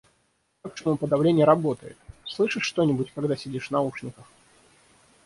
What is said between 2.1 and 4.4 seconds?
Слышишь что-нибудь, когда сидишь в наушниках?